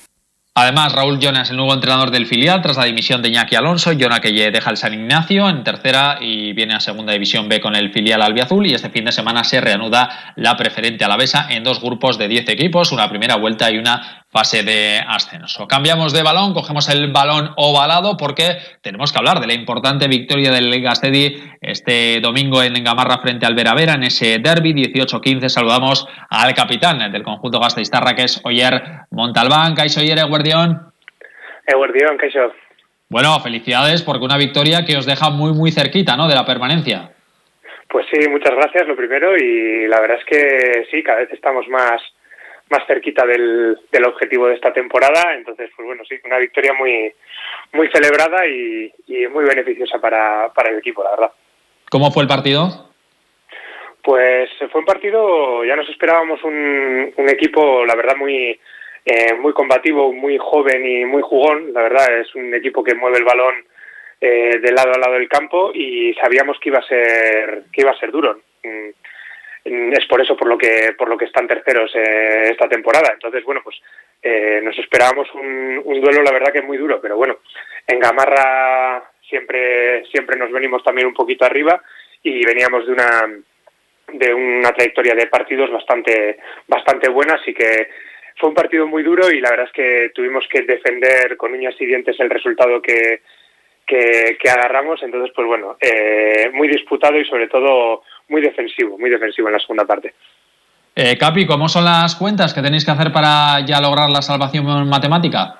Además, 0.57 0.93
Raúl 0.93 1.19
Jonas, 1.19 1.50
el 1.50 1.57
nuevo 1.57 1.74
entrenador 1.74 2.12
del 2.12 2.27
filial, 2.27 2.62
tras 2.62 2.77
la 2.77 2.85
dimisión 2.85 3.21
de 3.21 3.27
Iñaki 3.27 3.57
Alonso, 3.57 3.91
Jonas 3.91 4.21
que 4.21 4.31
deja 4.31 4.69
el 4.69 4.77
San 4.77 4.93
Ignacio 4.93 5.50
en 5.50 5.65
tercera 5.65 6.17
y 6.21 6.53
viene 6.53 6.75
a 6.75 6.79
segunda 6.79 7.12
división 7.12 7.50
B 7.50 7.59
con 7.59 7.75
el 7.75 7.91
filial 7.91 8.21
albiazul 8.21 8.65
y 8.65 8.74
este 8.74 8.89
fin 8.89 9.03
de 9.03 9.12
semana 9.12 9.43
se 9.43 9.59
reanuda 9.59 10.33
la 10.38 10.55
preferente 10.55 11.03
alavesa 11.03 11.47
en 11.50 11.65
dos 11.65 11.81
grupos 11.81 12.17
de 12.17 12.29
10 12.29 12.47
equipos, 12.47 12.93
una 12.93 13.09
primera 13.09 13.35
vuelta 13.35 13.69
y 13.69 13.77
una 13.77 14.25
fase 14.36 14.63
de 14.63 15.00
ascenso. 15.08 15.65
Cambiamos 15.65 16.12
de 16.12 16.22
balón, 16.22 16.54
cogemos 16.54 16.89
el 16.89 17.10
balón 17.10 17.54
ovalado 17.56 18.18
porque 18.18 18.58
tenemos 18.82 19.13
que 19.13 19.20
hablar 19.20 19.39
de 19.39 19.48
la 19.48 19.54
importante 19.54 20.10
victoria 20.10 20.51
del 20.51 20.82
Gastedi 20.82 21.38
este 21.62 22.20
domingo 22.20 22.62
en 22.62 22.84
Gamarra 22.84 23.20
frente 23.20 23.46
al 23.46 23.56
Veravera 23.56 23.94
en 23.94 24.04
ese 24.04 24.39
derby 24.39 24.74
18-15. 24.74 25.48
Saludamos 25.48 26.06
al 26.30 26.54
capitán 26.54 27.10
del 27.13 27.24
conjunto 27.24 27.62
gasteiztarra 27.62 28.13
que 28.13 28.24
es 28.24 28.42
Oyer 28.44 28.82
Montalbán. 29.12 29.74
Caixo 29.74 30.01
Oyer, 30.01 30.20
Eguardión. 30.20 30.92
Eguardión, 31.65 32.18
Caixo. 32.18 32.51
Bueno, 33.08 33.39
felicidades 33.39 34.01
porque 34.01 34.25
una 34.25 34.38
victoria 34.38 34.84
que 34.84 34.98
os 34.98 35.06
deja 35.06 35.30
muy 35.30 35.54
muy 35.54 35.72
cerquita, 35.72 36.18
¿no? 36.18 36.27
De 36.27 36.36
la 36.36 36.46
permanencia. 36.46 37.10
Pues 37.88 38.06
sí, 38.12 38.27
muchas 38.27 38.54
gracias, 38.54 38.86
lo 38.86 38.98
primero, 38.98 39.38
y 39.38 39.88
la 39.88 40.01
verdad 40.01 40.18
es 40.20 40.25
que 40.25 40.88
sí, 40.92 41.01
cada 41.04 41.20
vez 41.20 41.32
estamos 41.32 41.65
más 41.70 42.01
más 42.69 42.86
cerquita 42.88 43.25
del, 43.25 43.77
del, 43.91 44.05
objetivo 44.05 44.48
de 44.48 44.55
esta 44.55 44.74
temporada. 44.74 45.34
Entonces, 45.36 45.69
pues 45.75 45.86
bueno, 45.86 46.03
sí, 46.07 46.15
una 46.24 46.38
victoria 46.38 46.74
muy, 46.74 47.13
muy 47.74 47.89
celebrada 47.89 48.48
y, 48.48 48.91
muy 49.31 49.45
beneficiosa 49.45 50.00
para, 50.00 50.51
para, 50.53 50.69
el 50.69 50.79
equipo, 50.79 51.03
la 51.03 51.12
verdad. 51.12 51.31
¿Cómo 51.89 52.12
fue 52.12 52.24
el 52.24 52.29
partido? 52.29 52.89
Pues 54.01 54.50
fue 54.72 54.81
un 54.81 54.86
partido, 54.86 55.63
ya 55.65 55.75
nos 55.75 55.89
esperábamos 55.89 56.43
un, 56.43 57.13
un 57.15 57.29
equipo, 57.29 57.86
la 57.86 57.95
verdad, 57.95 58.15
muy, 58.15 58.60
eh, 59.05 59.34
muy 59.39 59.53
combativo, 59.53 60.12
muy 60.12 60.38
joven 60.39 60.86
y 60.86 61.05
muy 61.05 61.22
jugón. 61.22 61.74
La 61.74 61.81
verdad, 61.84 62.19
es 62.19 62.34
un 62.36 62.53
equipo 62.53 62.84
que 62.84 62.95
mueve 62.95 63.17
el 63.19 63.24
balón 63.24 63.55
eh, 64.19 64.60
de 64.60 64.72
lado 64.72 64.93
a 64.93 64.98
lado 64.98 65.13
del 65.13 65.29
campo 65.29 65.72
y 65.74 66.13
sabíamos 66.15 66.57
que 66.60 66.69
iba 66.69 66.79
a 66.79 66.88
ser, 66.88 67.63
que 67.72 67.81
iba 67.81 67.91
a 67.91 68.00
ser 68.00 68.12
duro. 68.12 68.39
Mm, 69.65 69.93
es 69.93 70.05
por 70.05 70.22
eso 70.22 70.38
por 70.38 70.48
lo 70.48 70.57
que 70.57 70.93
por 70.95 71.10
lo 71.10 71.17
que 71.17 71.25
están 71.25 71.48
terceros 71.48 71.91
eh, 71.95 72.50
esta 72.51 72.69
temporada. 72.69 73.12
Entonces 73.13 73.43
bueno 73.43 73.62
pues 73.63 73.75
eh, 74.22 74.62
nos 74.63 74.77
esperábamos 74.77 75.27
un, 75.34 75.81
un, 75.84 76.01
duelo 76.01 76.22
la 76.22 76.31
verdad 76.31 76.53
que 76.53 76.62
muy 76.62 76.77
duro 76.77 77.01
pero 77.01 77.17
bueno 77.17 77.39
en 77.88 78.00
Gamarra 78.00 79.03
siempre 79.27 80.05
siempre 80.05 80.38
nos 80.38 80.51
venimos 80.51 80.84
también 80.84 81.07
un 81.07 81.15
poquito 81.15 81.45
arriba 81.45 81.81
y 82.22 82.45
veníamos 82.45 82.86
de 82.86 82.93
una 82.93 83.27
de 84.13 84.34
una 84.34 84.72
trayectoria 84.72 85.15
de 85.15 85.25
partidos 85.27 85.72
bastante 85.72 86.38
bastante 86.67 87.10
buena 87.10 87.34
así 87.34 87.51
que 87.51 87.89
fue 88.38 88.50
un 88.50 88.55
partido 88.55 88.86
muy 88.86 89.01
duro 89.01 89.31
y 89.31 89.39
la 89.39 89.50
verdad 89.50 89.65
es 89.65 89.74
que 89.74 90.12
tuvimos 90.13 90.48
que 90.48 90.62
defender 90.62 91.36
con 91.38 91.53
uñas 91.53 91.75
y 91.79 91.88
dientes 91.88 92.19
el 92.19 92.29
resultado 92.29 92.81
que 92.84 93.22
que, 93.86 94.50
agarramos. 94.50 95.01
Entonces 95.03 95.31
pues 95.36 95.48
bueno 95.48 95.77
eh, 95.79 96.50
muy 96.53 96.67
disputado 96.67 97.19
y 97.19 97.25
sobre 97.25 97.48
todo 97.48 98.03
muy 98.29 98.41
defensivo, 98.41 98.98
muy 98.98 99.10
defensivo 99.10 99.48
en 99.48 99.53
la 99.53 99.60
segunda 99.60 99.86
parte. 99.86 100.13
Eh, 100.96 101.17
Capi, 101.17 101.46
¿cómo 101.46 101.67
son 101.67 101.84
las 101.84 102.15
cuentas 102.15 102.53
que 102.53 102.62
tenéis 102.62 102.86
que 102.86 102.91
hacer 102.91 103.12
para 103.12 103.60
ya 103.65 103.82
lograr 103.82 104.10
la 104.10 104.22
salvación 104.22 104.88
matemática? 104.88 105.60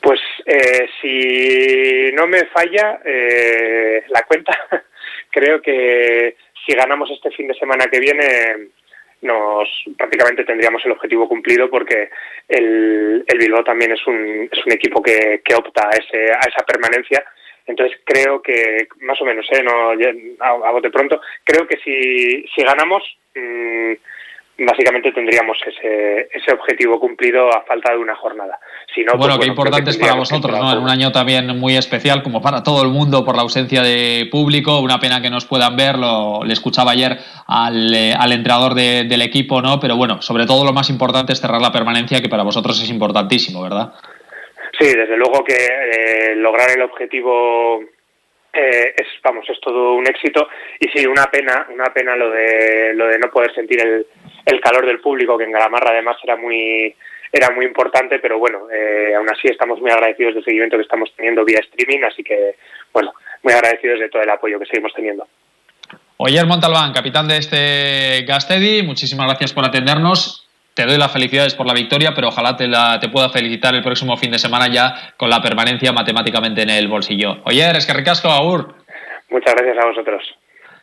Pues 0.00 0.20
eh, 0.46 0.88
si 1.00 2.14
no 2.14 2.26
me 2.26 2.46
falla 2.46 3.00
eh, 3.04 4.04
la 4.08 4.22
cuenta, 4.22 4.56
creo 5.30 5.60
que 5.60 6.36
si 6.64 6.74
ganamos 6.74 7.10
este 7.10 7.30
fin 7.32 7.48
de 7.48 7.54
semana 7.54 7.86
que 7.86 7.98
viene, 7.98 8.70
nos 9.22 9.68
prácticamente 9.98 10.44
tendríamos 10.44 10.84
el 10.84 10.92
objetivo 10.92 11.28
cumplido 11.28 11.68
porque 11.68 12.10
el, 12.48 13.24
el 13.26 13.38
Bilbao 13.38 13.64
también 13.64 13.92
es 13.92 14.06
un, 14.06 14.48
es 14.50 14.64
un 14.64 14.72
equipo 14.72 15.02
que, 15.02 15.42
que 15.44 15.54
opta 15.54 15.88
a, 15.88 15.90
ese, 15.90 16.32
a 16.32 16.40
esa 16.48 16.64
permanencia 16.64 17.24
entonces 17.66 17.98
creo 18.04 18.42
que, 18.42 18.88
más 19.00 19.20
o 19.20 19.24
menos, 19.24 19.46
¿eh? 19.52 19.62
no, 19.62 19.90
a, 20.40 20.70
bote 20.72 20.90
pronto, 20.90 21.20
creo 21.44 21.66
que 21.66 21.78
si, 21.78 22.44
si 22.54 22.62
ganamos, 22.62 23.02
mmm, 23.34 23.94
básicamente 24.64 25.12
tendríamos 25.12 25.56
ese, 25.66 26.28
ese 26.32 26.52
objetivo 26.52 27.00
cumplido 27.00 27.48
a 27.48 27.62
falta 27.62 27.92
de 27.92 27.98
una 27.98 28.14
jornada. 28.14 28.58
Si 28.94 29.02
no, 29.02 29.12
bueno, 29.16 29.36
pues, 29.36 29.46
qué 29.46 29.50
importante 29.50 29.90
es 29.90 29.96
para 29.96 30.14
vosotros, 30.14 30.58
¿no? 30.58 30.72
En 30.72 30.78
un 30.78 30.90
año 30.90 31.12
también 31.12 31.58
muy 31.58 31.76
especial, 31.76 32.22
como 32.22 32.42
para 32.42 32.62
todo 32.62 32.82
el 32.82 32.90
mundo, 32.90 33.24
por 33.24 33.36
la 33.36 33.42
ausencia 33.42 33.82
de 33.82 34.28
público. 34.30 34.80
Una 34.80 34.98
pena 34.98 35.22
que 35.22 35.30
nos 35.30 35.46
puedan 35.46 35.76
ver, 35.76 35.96
lo, 35.96 36.44
le 36.44 36.52
escuchaba 36.52 36.92
ayer 36.92 37.18
al, 37.46 37.94
eh, 37.94 38.12
al 38.12 38.32
entrenador 38.32 38.74
de, 38.74 39.04
del 39.04 39.22
equipo, 39.22 39.62
¿no? 39.62 39.80
Pero 39.80 39.96
bueno, 39.96 40.20
sobre 40.20 40.46
todo 40.46 40.64
lo 40.64 40.72
más 40.72 40.90
importante 40.90 41.32
es 41.32 41.40
cerrar 41.40 41.60
la 41.60 41.72
permanencia, 41.72 42.20
que 42.20 42.28
para 42.28 42.42
vosotros 42.42 42.82
es 42.82 42.90
importantísimo, 42.90 43.62
¿verdad? 43.62 43.94
Sí, 44.80 44.94
desde 44.94 45.16
luego 45.18 45.44
que 45.44 45.54
eh, 45.54 46.34
lograr 46.36 46.70
el 46.70 46.80
objetivo 46.80 47.82
eh, 48.50 48.94
es, 48.96 49.06
vamos, 49.22 49.44
es 49.50 49.60
todo 49.60 49.92
un 49.94 50.06
éxito 50.06 50.48
y 50.78 50.88
sí, 50.88 51.06
una 51.06 51.26
pena, 51.26 51.66
una 51.70 51.92
pena 51.92 52.16
lo 52.16 52.30
de 52.30 52.94
lo 52.94 53.06
de 53.06 53.18
no 53.18 53.28
poder 53.30 53.54
sentir 53.54 53.78
el, 53.82 54.60
calor 54.60 54.86
del 54.86 55.00
público 55.00 55.36
que 55.36 55.44
en 55.44 55.52
Galamarra 55.52 55.90
además 55.90 56.16
era 56.24 56.36
muy 56.36 56.94
era 57.30 57.50
muy 57.50 57.66
importante, 57.66 58.18
pero 58.20 58.38
bueno, 58.38 58.70
eh, 58.70 59.14
aún 59.14 59.28
así 59.28 59.48
estamos 59.48 59.80
muy 59.80 59.90
agradecidos 59.90 60.34
del 60.34 60.44
seguimiento 60.44 60.78
que 60.78 60.82
estamos 60.82 61.12
teniendo 61.14 61.44
vía 61.44 61.60
streaming, 61.60 62.02
así 62.04 62.24
que 62.24 62.56
bueno, 62.90 63.12
muy 63.42 63.52
agradecidos 63.52 64.00
de 64.00 64.08
todo 64.08 64.22
el 64.22 64.30
apoyo 64.30 64.58
que 64.58 64.66
seguimos 64.66 64.94
teniendo. 64.94 65.28
Oyer 66.16 66.46
Montalbán, 66.46 66.94
capitán 66.94 67.28
de 67.28 67.36
este 67.36 68.24
Gastedi, 68.26 68.82
muchísimas 68.82 69.26
gracias 69.26 69.52
por 69.52 69.66
atendernos 69.66 70.49
te 70.80 70.86
doy 70.86 70.96
las 70.96 71.12
felicidades 71.12 71.54
por 71.54 71.66
la 71.66 71.74
victoria, 71.74 72.12
pero 72.14 72.28
ojalá 72.28 72.56
te, 72.56 73.08
pueda 73.10 73.28
felicitar 73.28 73.74
el 73.74 73.82
próximo 73.82 74.16
fin 74.16 74.30
de 74.30 74.38
semana 74.38 74.66
ya 74.66 75.12
con 75.18 75.28
la 75.28 75.42
permanencia 75.42 75.92
matemáticamente 75.92 76.62
en 76.62 76.70
el 76.70 76.88
bolsillo. 76.88 77.36
Oye, 77.44 77.62
eres 77.62 77.86
que 77.86 77.92
ricasco, 77.92 78.28
Agur. 78.30 78.76
Muchas 79.28 79.54
gracias 79.54 79.76
a 79.76 79.86
vosotros. 79.86 80.22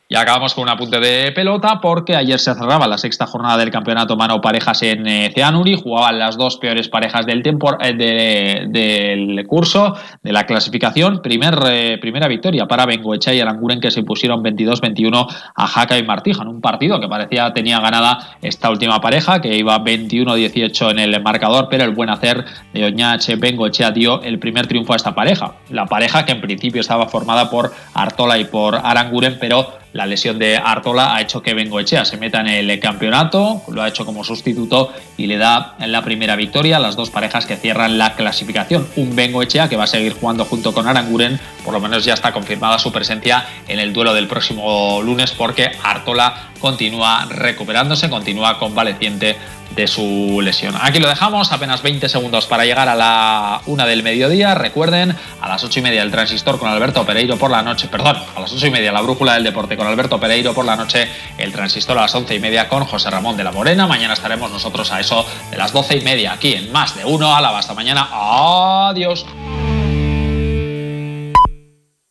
Y 0.10 0.16
acabamos 0.16 0.54
con 0.54 0.64
un 0.64 0.70
apunte 0.70 1.02
de 1.02 1.34
pelota 1.34 1.82
porque 1.82 2.16
ayer 2.16 2.40
se 2.40 2.54
cerraba 2.54 2.88
la 2.88 2.98
sexta 2.98 3.28
jornada 3.28 3.58
del 3.58 3.72
campeonato 3.72 4.16
mano 4.16 4.40
parejas 4.40 4.82
en 4.84 5.06
eh, 5.06 5.32
Ceanuri. 5.36 5.76
Jugaban 5.76 6.18
las 6.18 6.38
dos 6.38 6.56
peores 6.56 6.88
parejas 6.88 7.26
del, 7.26 7.44
eh, 7.46 8.66
del 8.70 9.46
curso, 9.46 9.96
de 10.24 10.32
la 10.32 10.46
clasificación. 10.46 11.22
Primer, 11.22 11.60
eh, 11.66 11.98
primera 12.00 12.30
victoria 12.30 12.68
para 12.68 12.86
Bengoecha 12.86 13.34
y 13.34 13.42
Aranguren 13.42 13.82
que 13.82 13.92
se 13.92 14.04
pusieron 14.04 14.42
22-21 14.42 15.28
a 15.54 15.68
Jaca 15.68 15.98
y 15.98 16.04
Martija 16.04 16.42
en 16.42 16.48
un 16.48 16.62
partido 16.62 17.02
que 17.02 17.10
parecía 17.10 17.52
tenía 17.52 17.82
ganada 17.82 18.38
esta 18.42 18.70
última 18.70 19.02
pareja, 19.02 19.42
que 19.42 19.58
iba 19.58 19.78
21-18 19.78 20.92
en 20.92 21.00
el 21.00 21.22
marcador, 21.22 21.68
pero 21.70 21.84
el 21.84 21.92
buen 21.92 22.10
hacer 22.10 22.46
de 22.74 22.86
Oñache 22.86 23.36
Bengoechea 23.36 23.92
dio 23.92 24.22
el 24.22 24.40
primer 24.40 24.68
triunfo 24.68 24.94
a 24.94 24.96
esta 24.96 25.14
pareja. 25.14 25.56
La 25.70 25.86
pareja 25.86 26.26
que 26.26 26.32
en 26.32 26.40
principio 26.40 26.80
estaba 26.80 27.10
formada 27.10 27.50
por 27.50 27.74
Artola 27.94 28.38
y 28.38 28.46
por 28.46 28.76
Aranguren, 28.76 29.36
pero 29.38 29.68
la 29.98 30.06
lesión 30.06 30.38
de 30.38 30.58
Artola 30.58 31.16
ha 31.16 31.22
hecho 31.22 31.42
que 31.42 31.56
Bengoechea 31.56 32.06
se 32.06 32.18
meta 32.18 32.40
en 32.42 32.48
el 32.48 32.80
campeonato, 32.80 33.64
lo 33.68 33.82
ha 33.82 33.88
hecho 33.88 34.06
como 34.06 34.24
sustituto 34.24 34.94
y 35.18 35.26
le 35.26 35.40
da 35.40 35.76
la 35.80 36.04
primera 36.04 36.36
victoria 36.36 36.78
a 36.78 36.80
las 36.80 36.96
dos 36.96 37.10
parejas 37.10 37.48
que 37.48 37.56
cierran 37.56 37.98
la 37.98 38.14
clasificación. 38.14 38.88
Un 38.96 39.16
Bengoechea 39.16 39.70
que 39.70 39.76
va 39.76 39.86
a 39.86 39.88
seguir 39.88 40.14
jugando 40.14 40.46
junto 40.46 40.72
con 40.72 40.88
Aranguren, 40.88 41.40
por 41.66 41.74
lo 41.74 41.80
menos 41.80 42.06
ya 42.06 42.14
está 42.14 42.32
confirmada 42.32 42.78
su 42.78 42.92
presencia 42.92 43.48
en 43.68 43.80
el 43.80 43.92
duelo 43.92 44.14
del 44.14 44.28
próximo 44.28 45.02
lunes 45.02 45.32
porque 45.32 45.72
Artola 45.82 46.52
continúa 46.60 47.26
recuperándose, 47.26 48.08
continúa 48.08 48.60
convaleciente 48.60 49.36
de 49.76 49.88
su 49.88 50.40
lesión. 50.42 50.76
Aquí 50.82 51.00
lo 51.00 51.08
dejamos, 51.08 51.52
apenas 51.52 51.82
20 51.82 52.10
segundos 52.10 52.46
para 52.48 52.66
llegar 52.66 52.90
a 52.90 52.96
la 52.96 53.62
una 53.66 53.86
del 53.86 54.04
mediodía. 54.04 54.56
Recuerden, 54.56 55.16
a 55.42 55.48
las 55.48 55.64
8 55.64 55.80
y 55.80 55.84
media 55.84 56.04
el 56.04 56.12
transistor 56.12 56.58
con 56.60 56.70
Alberto 56.70 57.06
Pereiro 57.06 57.38
por 57.38 57.52
la 57.52 57.62
noche, 57.62 57.88
perdón, 57.88 58.18
a 58.36 58.40
las 58.40 58.52
8 58.52 58.68
y 58.68 58.72
media 58.72 58.92
la 58.92 59.02
brújula 59.02 59.34
del 59.36 59.44
deporte 59.44 59.78
con 59.78 59.87
Alberto 59.88 60.20
Pereiro 60.20 60.54
por 60.54 60.66
la 60.66 60.76
noche, 60.76 61.08
el 61.38 61.52
transistor 61.52 61.98
a 61.98 62.02
las 62.02 62.16
11 62.16 62.36
y 62.36 62.40
media 62.40 62.70
con 62.70 62.86
José 62.86 63.10
Ramón 63.10 63.38
de 63.38 63.44
la 63.44 63.52
Morena. 63.52 63.88
Mañana 63.88 64.14
estaremos 64.14 64.52
nosotros 64.52 64.92
a 64.92 65.00
eso 65.00 65.26
de 65.50 65.58
las 65.58 65.72
12 65.72 65.98
y 65.98 66.02
media 66.02 66.34
aquí 66.34 66.54
en 66.54 66.72
Más 66.72 66.96
de 66.96 67.06
Uno. 67.06 67.36
A 67.36 67.42
la 67.42 67.58
hasta 67.58 67.74
mañana. 67.74 68.10
Adiós. 68.12 69.26